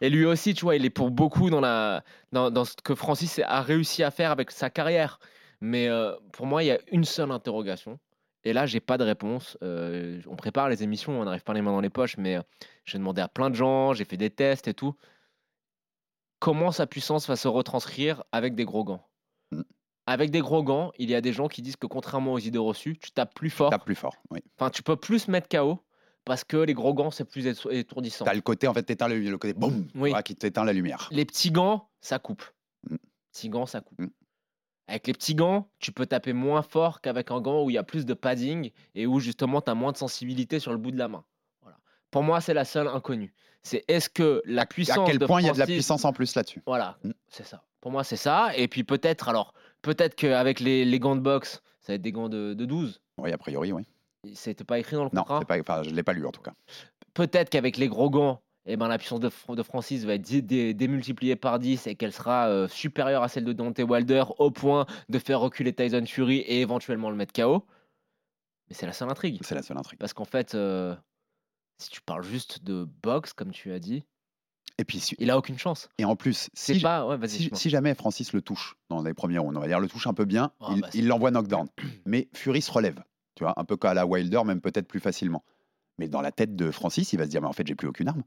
[0.00, 2.94] Et- lui aussi, tu vois, il est pour beaucoup dans la dans, dans ce que
[2.94, 5.18] Francis a réussi à faire avec sa carrière.
[5.60, 7.98] Mais euh, pour moi, il y a une seule interrogation.
[8.44, 9.58] Et là, j'ai pas de réponse.
[9.62, 12.38] Euh, on prépare les émissions, on n'arrive pas les mains dans les poches, mais
[12.86, 14.94] j'ai demandé à plein de gens, j'ai fait des tests et tout.
[16.38, 19.09] Comment sa puissance va se retranscrire avec des gros gants?
[20.10, 22.58] Avec des gros gants, il y a des gens qui disent que contrairement aux idées
[22.58, 23.70] reçues, tu tapes plus fort.
[23.70, 24.16] Tape plus fort.
[24.30, 24.40] Oui.
[24.58, 25.78] Enfin, tu peux plus mettre KO
[26.24, 28.24] parce que les gros gants, c'est plus étour- étourdissant.
[28.24, 30.12] T'as le côté, en fait, t'éteins le, le côté boum, Oui.
[30.24, 31.08] qui t'éteint la lumière.
[31.12, 32.42] Les petits gants, ça coupe.
[32.90, 32.96] Mm.
[33.32, 34.00] Petits gants, ça coupe.
[34.00, 34.08] Mm.
[34.88, 37.78] Avec les petits gants, tu peux taper moins fort qu'avec un gant où il y
[37.78, 40.90] a plus de padding et où justement tu as moins de sensibilité sur le bout
[40.90, 41.24] de la main.
[41.62, 41.78] Voilà.
[42.10, 43.32] Pour moi, c'est la seule inconnue.
[43.62, 46.04] C'est est-ce que la puissance À quel de point il y a de la puissance
[46.04, 46.62] en plus là-dessus?
[46.66, 47.10] Voilà, Mm.
[47.28, 47.62] c'est ça.
[47.80, 48.50] Pour moi, c'est ça.
[48.56, 52.12] Et puis peut-être, alors, peut-être qu'avec les, les gants de boxe, ça va être des
[52.12, 53.00] gants de, de 12.
[53.18, 53.84] Oui, a priori, oui.
[54.34, 55.38] C'était pas écrit dans le Non, contrat.
[55.40, 56.52] c'est pas, enfin, je l'ai pas lu en tout cas.
[57.14, 60.22] peut-être qu'avec les gros gants, eh ben, la puissance de, Fr- de Francis va être
[60.28, 64.24] dé- dé- démultipliée par 10 et qu'elle sera euh, supérieure à celle de Dante Wilder
[64.38, 67.64] au point de faire reculer Tyson Fury et éventuellement le mettre KO.
[68.68, 69.40] Mais c'est la seule intrigue.
[69.42, 69.98] C'est la seule intrigue.
[69.98, 70.94] Parce qu'en fait, euh,
[71.78, 74.04] si tu parles juste de boxe, comme tu as dit,
[74.78, 75.88] Et puis, si- il a aucune chance.
[75.98, 77.06] et en plus, si, pas.
[77.06, 77.50] Ouais, vas-y.
[77.52, 80.14] si, jamais Francis le touche dans les premiers rounds, on va dire le touche un
[80.14, 81.68] peu bien, Ah, il bah, l'envoie knockdown.
[82.06, 83.02] Mais Fury se relève,
[83.34, 85.44] tu vois, un peu comme à la Wilder, même peut-être plus facilement.
[85.98, 87.86] Mais dans la tête de Francis, il va se dire, mais en fait, j'ai plus
[87.88, 88.22] aucune arme.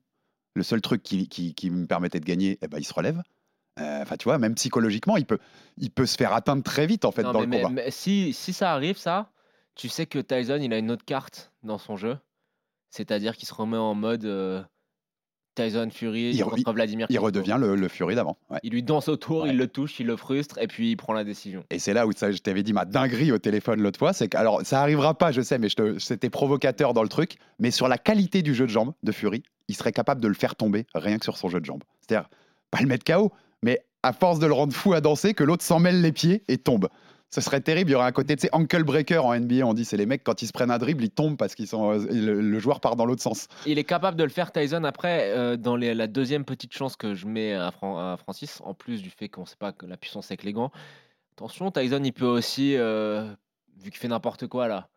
[0.55, 3.23] Le seul truc qui, qui- qui me permettait de gagner, eh ben, il se relève.
[3.79, 5.39] Euh, Enfin, tu vois, même psychologiquement, il peut,
[5.77, 7.73] il peut se faire atteindre très vite, en fait, Non, dans mais, le mais- combat.
[7.85, 9.31] mais si, si ça arrive, ça,
[9.73, 12.19] tu sais que Tyson, il a une autre carte dans son jeu.
[12.91, 14.61] C'est-à-dire qu'il se remet en mode euh,
[15.55, 17.25] Tyson Fury Il re- contre Vladimir Il Klitschko.
[17.25, 18.37] redevient le, le Fury d'avant.
[18.49, 18.59] ouais.
[18.63, 19.49] Il lui danse autour, Ouais.
[19.49, 21.63] il le touche, il le frustre et puis il prend la décision.
[21.69, 24.27] Et c'est là où ça, je t'avais dit ma dinguerie au téléphone l'autre fois, c'est
[24.27, 25.67] que alors ça arrivera pas, je sais, mais
[25.99, 27.37] c'était provocateur dans le truc.
[27.59, 30.33] Mais sur la qualité du jeu de jambes de Fury, il serait capable de le
[30.33, 31.83] faire tomber rien que sur son jeu de jambes.
[32.01, 32.29] C'est-à-dire
[32.71, 35.63] pas le mettre KO, mais à force de le rendre fou à danser, que l'autre
[35.63, 36.89] s'en mêle les pieds et tombe.
[37.33, 37.89] Ce serait terrible.
[37.89, 39.65] Il y aurait un côté, tu sais, ankle breaker en NBA.
[39.65, 41.67] On dit, c'est les mecs quand ils se prennent un dribble, ils tombent parce qu'ils
[41.67, 43.47] sont, euh, le, joueur part dans l'autre sens.
[43.65, 47.15] Il est capable de le faire Tyson après euh, dans la deuxième petite chance que
[47.15, 50.27] je mets à Francis, en plus du fait qu'on ne sait pas que la puissance
[50.27, 50.71] avec les gants.
[51.35, 53.27] Attention, Tyson, il peut aussi, euh,
[53.81, 54.89] vu qu'il fait n'importe quoi là,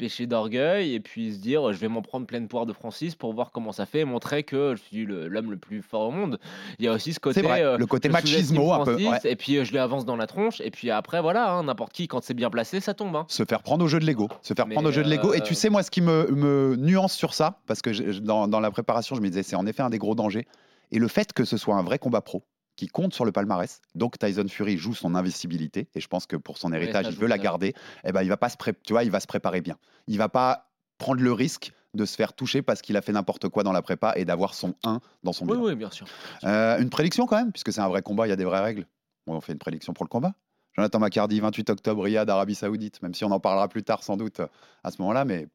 [0.00, 3.34] pécher d'orgueil et puis se dire je vais m'en prendre pleine poire de Francis pour
[3.34, 6.10] voir comment ça fait et montrer que je suis le- l'homme le plus fort au
[6.10, 6.38] monde.
[6.78, 7.42] Il y a aussi ce côté.
[7.42, 8.94] Vrai, euh, le côté je sous-estime machismo un peu.
[8.96, 9.18] Ouais.
[9.24, 11.92] Et puis euh, je lui avance dans la tronche et puis après voilà, hein, n'importe
[11.92, 13.14] qui quand c'est bien placé, ça tombe.
[13.14, 13.26] hein.
[13.28, 14.28] se faire prendre au jeu de l'ego.
[14.40, 15.34] Se faire Mais, prendre au jeu de l'ego.
[15.34, 18.20] Et euh, tu sais, moi, ce qui me, me nuance sur ça, parce que je-
[18.20, 20.46] dans, dans la préparation, je me disais, c'est en effet un des gros dangers.
[20.92, 22.42] Et le fait que ce soit un vrai combat pro
[22.80, 26.34] qui compte sur le palmarès, donc Tyson Fury joue son invincibilité, et je pense que
[26.36, 28.94] pour son héritage, il veut la garder, eh ben, il va pas se pré- tu
[28.94, 29.76] vois, il va se préparer bien.
[30.06, 33.50] Il va pas prendre le risque de se faire toucher parce qu'il a fait n'importe
[33.50, 35.64] quoi dans la prépa et d'avoir son 1 dans son Oui, bilan.
[35.66, 36.06] oui, bien sûr.
[36.44, 38.62] Euh, une prédiction quand même, puisque c'est un vrai combat, il y a des vraies
[38.62, 38.86] règles.
[39.26, 40.32] Bon, on fait une prédiction pour le combat.
[40.74, 44.16] Jonathan Macardy, 28 octobre, Riyad, Arabie Saoudite, même si on en parlera plus tard sans
[44.16, 44.46] doute euh,
[44.84, 45.48] à ce moment-là, mais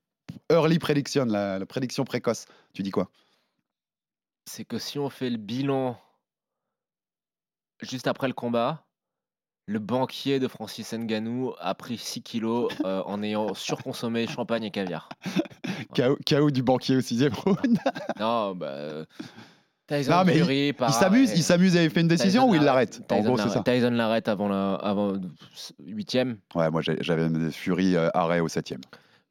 [0.52, 2.46] early prediction, la, la prédiction précoce.
[2.74, 3.10] Tu dis quoi?
[4.46, 5.98] C'est que si on fait le bilan
[7.82, 8.86] juste après le combat,
[9.68, 14.72] le banquier de Francis Ngannou a pris 6 kilos euh, en ayant surconsommé champagne et
[14.72, 15.10] caviar.
[15.96, 17.78] KO, KO du banquier au sixième round.
[18.20, 18.68] Non, bah.
[18.68, 19.06] euh,
[19.88, 22.56] Tyson Non, mais Fury, il s'amuse, il s'amuse, il avait fait une décision Tyson ou
[22.56, 23.62] il l'arrête En gros, c'est ça.
[23.62, 25.14] Tyson l'arrête avant la avant
[25.80, 28.82] huitième, Ouais, moi j'avais Fury euh, arrêt au septième.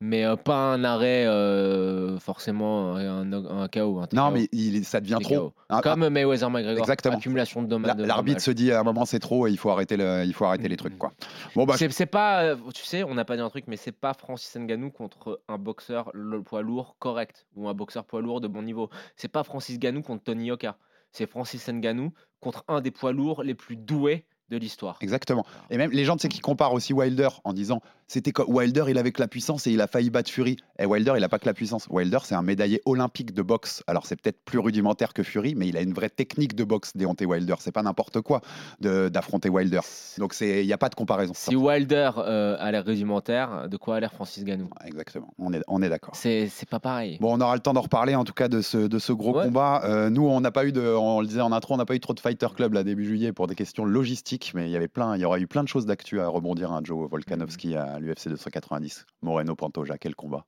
[0.05, 4.01] Mais euh, pas un arrêt euh, forcément un, un KO.
[4.01, 5.53] un Non, mais il, ça devient trop.
[5.69, 6.79] Ah, Comme Mayweather McGregor.
[6.81, 7.17] Exactement.
[7.17, 7.97] Accumulation de ah, dommages.
[7.97, 10.35] la- L'arbitre se dit à un moment c'est trop et il faut arrêter, le, il
[10.35, 10.99] faut arrêter les trucs.
[10.99, 11.13] quoi.
[11.57, 13.93] Bon, bah, C'est pas, euh, tu sais, on n'a pas dit un truc, mais c'est
[13.93, 18.41] pas Francis Ngannou contre un boxeur le poids lourd correct ou un boxeur poids lourd
[18.41, 18.91] de bon niveau.
[19.17, 20.77] C'est pas Francis Ngannou contre Tony Yoka.
[21.13, 24.99] C'est Francis Ngannou contre un des poids lourds les plus doués de l'histoire.
[25.01, 25.47] Exactement.
[25.71, 27.81] Et même les gens, tu sais, qui comparent aussi Wilder en disant
[28.15, 30.57] C'était Wilder, il avait que la puissance et il a failli battre Fury.
[30.79, 31.89] Et Wilder, il a pas que la puissance.
[31.91, 33.83] Wilder, c'est un médaillé olympique de boxe.
[33.89, 36.93] Alors c'est peut-être plus rudimentaire que Fury, mais il a une vraie technique de boxe,
[36.97, 37.57] Deontay Wilder.
[37.59, 38.41] C'est pas n'importe quoi
[38.81, 39.81] d'affronter Wilder.
[40.19, 41.33] Donc c'est, il y a pas de comparaison.
[41.35, 45.35] Si Wilder euh, a l'air rudimentaire, de quoi a l'air Francis Ganou Exactement.
[45.41, 46.15] On est, on est d'accord.
[46.15, 47.19] C'est pas pareil.
[47.21, 49.35] Bon, on aura le temps d'en reparler en tout cas de ce, de ce gros
[49.37, 49.47] Ouais.
[49.47, 49.83] combat.
[49.87, 51.97] Euh, nous, on n'a pas eu de, on le disait en intro, on n'a pas
[51.97, 54.77] eu trop de Fighter Club là début juillet pour des questions logistiques, mais il y
[54.77, 56.71] avait plein, il y aurait eu plein de choses d'actu à rebondir.
[56.71, 60.45] Un Joe Volkanovski à l'UFC 290, Moreno Pantoja, quel combat.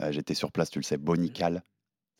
[0.00, 1.62] Euh, J'étais sur place, tu le sais, Bonical,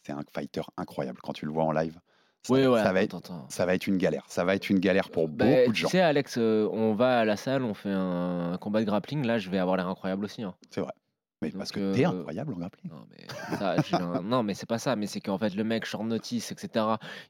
[0.02, 1.98] c'est un fighter incroyable quand tu le vois en live.
[2.46, 3.46] Ça, Oui, ouais, ça va être, attends.
[3.48, 4.24] ça va être une galère.
[4.28, 5.88] Ça va être une galère pour Bah, beaucoup de tu gens.
[5.88, 9.24] sais, Alex, euh, on va à la salle, on fait un, combat de grappling.
[9.26, 10.42] Là, je vais avoir l'air incroyable aussi.
[10.42, 10.54] hein.
[10.70, 10.92] C'est vrai.
[11.40, 12.90] Mais Donc, parce que t'es euh, incroyable en grappling.
[12.92, 14.94] Non, mais, ça, j'ai un- non, mais c'est pas ça.
[14.94, 16.84] Mais c'est qu'en fait, le mec, short notice, etc.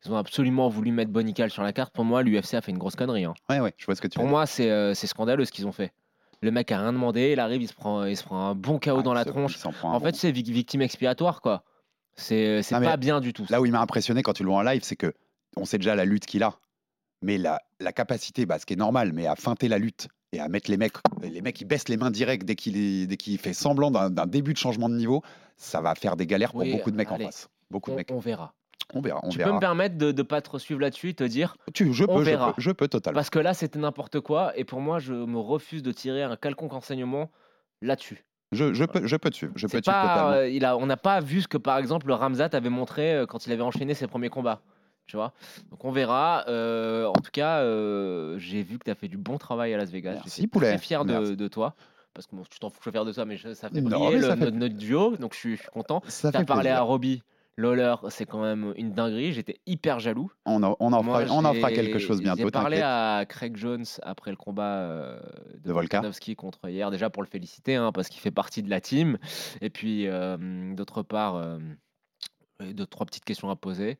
[0.04, 1.94] Ils ont absolument voulu mettre Bonical sur la carte.
[1.94, 3.24] Pour moi, l'UFC a fait une grosse connerie.
[3.24, 3.34] hein.
[3.48, 5.52] Ouais, ouais, je vois ce que tu Pour veux moi, c'est euh, c'est scandaleux ce
[5.52, 5.92] qu'ils ont fait.
[6.44, 8.78] Le mec a rien demandé, il arrive, il se prend, il se prend un bon
[8.78, 9.56] KO Ah, dans la tronche.
[9.82, 10.00] En bon.
[10.00, 11.64] fait, c'est vic- victime expiatoire, quoi.
[12.16, 13.46] C'est mais pas bien du tout.
[13.48, 15.14] Là où il m'a impressionné quand tu le vois en live, c'est que
[15.56, 16.58] on sait déjà la lutte qu'il a,
[17.22, 20.38] mais la, la capacité, bah, ce qui est normal, mais à feinter la lutte et
[20.40, 23.90] à mettre les mecs, les mecs ils baissent les mains direct dès qu'il fait semblant
[23.90, 25.22] d'un début de changement de niveau,
[25.56, 27.24] ça va faire des galères pour Oui, beaucoup de mecs allez.
[27.24, 27.48] en face.
[27.70, 28.10] Beaucoup de mecs.
[28.10, 28.52] on verra.
[28.92, 29.20] On verra.
[29.22, 29.50] On tu verra.
[29.50, 32.16] peux me permettre de ne pas te suivre là-dessus et te dire Tu- je, on
[32.18, 33.14] peux, je peux, je peux totalement.
[33.16, 34.52] Parce que là, c'était n'importe quoi.
[34.58, 37.30] Et pour moi, je me refuse de tirer un quelconque enseignement
[37.80, 38.24] là-dessus.
[38.52, 39.52] Je, je peux, je peux te suivre.
[39.56, 42.14] Je peux te euh, il a, on n'a pas vu ce que, par exemple, le
[42.14, 44.60] Ramzat avait montré euh, quand il avait enchaîné ses premiers combats.
[45.06, 45.32] Tu vois
[45.70, 46.44] Donc on verra.
[46.48, 49.76] Euh, en tout cas, euh, j'ai vu que tu as fait du bon travail à
[49.76, 50.12] Las Vegas.
[50.14, 50.68] Merci, J'étais poulet.
[50.68, 51.74] très fier de, toi.
[52.14, 53.68] Parce que bon, tu t'en fous que je fasse fier de toi, mais je- ça
[53.70, 55.16] fait briller le- ça fait- notre, notre duo.
[55.16, 56.00] Donc je suis, je suis content.
[56.06, 56.78] Ça Tu as parlé plaisir.
[56.78, 57.22] à Robbie.
[57.56, 59.32] Lawler, c'est quand même une dinguerie.
[59.32, 60.30] J'étais hyper jaloux.
[60.44, 62.42] On en, on en Moi, fera, on en fera quelque chose bientôt.
[62.42, 65.20] J'ai parlé à Craig Jones après le combat euh,
[65.54, 65.98] de, De Volka.
[65.98, 69.18] Volkanovski contre hier, déjà pour le féliciter, hein, parce qu'il fait partie de la team.
[69.60, 71.58] Et puis, euh, d'autre part, euh,
[72.60, 73.98] deux, trois petites questions à poser.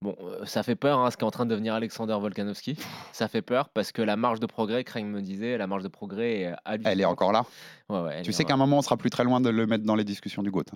[0.00, 2.76] Bon, euh, ça fait peur hein, ce qu'est en train de devenir Alexander Volkanovski.
[3.12, 5.88] ça fait peur parce que la marge de progrès, Craig me disait, la marge de
[5.88, 6.54] progrès est.
[6.84, 7.44] Elle est encore là.
[7.88, 9.66] Ouais, ouais, elle Tu sais qu'à un moment, on sera plus très loin de le
[9.66, 10.66] mettre dans les discussions du GOAT.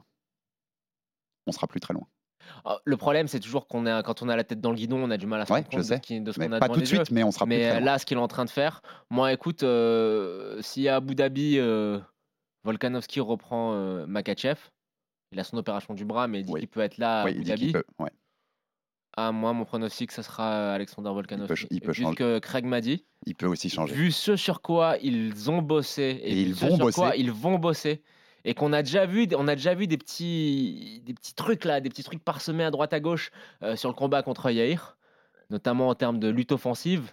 [1.46, 2.06] On sera plus très loin.
[2.64, 4.98] Oh, Le problème, c'est toujours qu'on a, quand on a la tête dans le guidon,
[5.02, 6.68] on a du mal à se Ouais, rendre je compte de ce qu'on a pas
[6.68, 7.84] tout de suite, mais on sera plus Mais très loin.
[7.86, 11.58] là, ce qu'il est en train de faire, moi, écoute, euh, si à Abu Dhabi,
[11.58, 11.98] euh,
[12.64, 14.58] Volkanovski reprend euh, Makachev,
[15.32, 16.60] il a son opération du bras, mais il dit Oui.
[16.60, 17.72] qu'il peut être là à Oui, Abu Dhabi.
[17.72, 17.84] peut.
[18.00, 18.10] ouais.
[19.16, 21.66] Ah, moi, mon pronostic, ça sera Alexander Volkanovski.
[21.70, 22.16] il peut changer.
[22.16, 23.94] que Craig m'a dit, Il peut aussi changer.
[23.94, 27.58] vu ce sur quoi ils ont bossé et, Et ils vont sur quoi ils vont
[27.58, 28.02] bosser.
[28.44, 31.02] Et qu'on a déjà vu, on a déjà vu des petits,
[31.36, 33.30] trucs là, des petits trucs parsemés à droite à gauche
[33.62, 34.96] euh, sur le combat contre Yair,
[35.50, 37.12] notamment en termes de lutte offensive.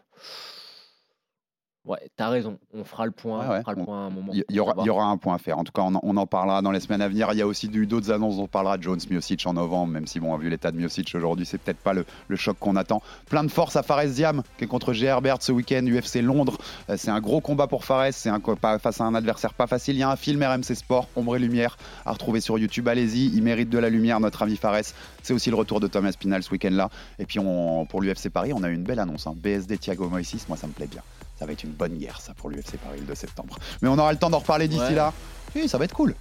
[1.85, 2.59] Ouais, t'as raison.
[2.73, 4.31] On fera le point, Ouais, on ouais, fera le on- point à un moment.
[4.33, 5.57] Il y, aura, y un point à faire.
[5.57, 7.29] En tout cas, on en, on en parlera dans les semaines à venir.
[7.31, 8.77] Il y a aussi d'autres annonces dont on parlera.
[8.79, 11.93] Jones, Miocic en novembre, même si, bon, vu l'état de Miocic aujourd'hui, c'est peut-être pas
[11.93, 13.01] le, le choc qu'on attend.
[13.29, 15.05] Plein de force à Fares Diam, qui est contre G.
[15.05, 16.57] Herbert ce week-end, UFC Londres.
[16.89, 18.11] Euh, C'est un gros combat pour Fares.
[18.11, 19.95] C'est un, co- pas- face à un adversaire pas facile.
[19.95, 22.87] Il y a un film RMC Sport, Ombre et Lumière, à retrouver sur YouTube.
[22.89, 24.81] Allez-y, il mérite de la lumière, notre ami Fares.
[25.23, 26.89] C'est aussi le retour de Thomas Pinal ce week-end-là.
[27.19, 29.25] Et puis, on, pour l'UFC Paris, on a eu une belle annonce.
[29.27, 29.33] hein.
[29.35, 31.01] BSD Thiago Moises, moi, ça me plaît bien.
[31.39, 33.57] Ça va être une bonne guerre, ça, pour l'UFC Paris le 2 septembre.
[33.81, 34.91] Mais on aura le temps d'en reparler d'ici Ouais.
[34.95, 35.13] là.
[35.55, 36.13] Oui, ça va être cool.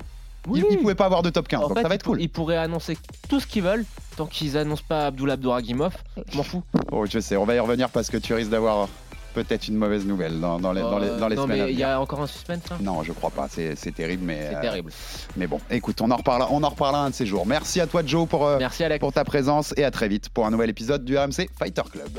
[0.46, 0.62] Oui.
[0.70, 2.22] Ils, ils pouvaient pas avoir de top 15, En donc fait, ça va être cool.
[2.22, 2.96] Ils pourraient annoncer
[3.28, 3.84] tout ce qu'ils veulent
[4.16, 5.94] tant qu'ils annoncent pas Abdullah Abdouragimov.
[6.30, 6.62] Je m'en fous.
[6.92, 8.88] Oh, je sais, on va y revenir parce que tu risques d'avoir
[9.34, 11.72] peut-être une mauvaise nouvelle dans, dans les, dans les, dans les Euh, non, semaines mais
[11.72, 12.62] il y a encore un suspense.
[12.70, 13.46] hein Non, je crois pas.
[13.48, 14.92] C'est terrible, mais, C'est euh, terrible.
[15.36, 15.60] mais bon.
[15.70, 17.44] Écoute, on en reparlera, on en reparlera un de ces jours.
[17.46, 19.00] Merci à toi, Joe, pour, euh, Merci Alex.
[19.00, 22.18] pour ta présence et à très vite pour un nouvel épisode du RMC Fighter Club.